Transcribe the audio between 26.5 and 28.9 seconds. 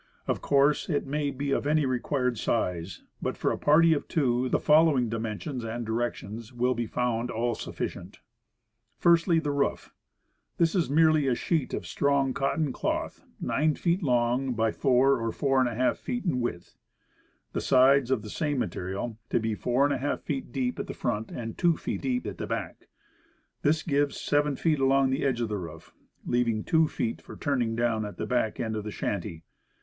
2 feet for turning down at the back end of the